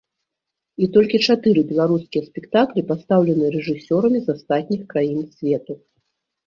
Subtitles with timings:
[0.85, 5.73] І толькі чатыры беларускія спектаклі пастаўлены рэжысёрамі з астатніх краін свету.